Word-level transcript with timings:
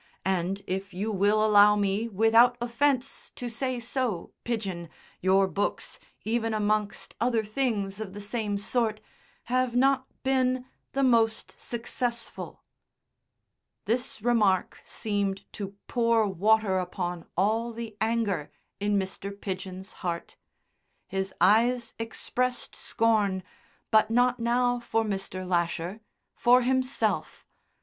And, 0.25 0.63
if 0.65 0.95
you 0.95 1.11
will 1.11 1.45
allow 1.45 1.75
me, 1.75 2.07
without 2.07 2.57
offence, 2.59 3.31
to 3.35 3.47
say 3.49 3.79
so, 3.79 4.33
Pidgen, 4.43 4.89
your 5.21 5.47
books, 5.47 5.99
even 6.25 6.55
amongst 6.55 7.13
other 7.21 7.45
things 7.45 7.99
of 8.01 8.13
the 8.15 8.19
same 8.21 8.57
sort, 8.57 8.99
have 9.43 9.75
not 9.75 10.07
been 10.23 10.65
the 10.93 11.03
most 11.03 11.51
successful." 11.61 12.63
This 13.85 14.23
remark 14.23 14.81
seemed 14.85 15.43
to 15.53 15.75
pour 15.87 16.25
water 16.27 16.79
upon 16.79 17.27
all 17.37 17.71
the 17.71 17.95
anger 18.01 18.49
in 18.79 18.97
Mr. 18.97 19.29
Pidgen's 19.39 19.91
heart. 20.01 20.35
His 21.09 21.31
eyes 21.39 21.93
expressed 21.99 22.75
scorn, 22.75 23.43
but 23.91 24.09
not 24.09 24.39
now 24.39 24.79
for 24.79 25.03
Mr. 25.03 25.47
Lasher 25.47 26.01
for 26.33 26.63
himself. 26.63 27.45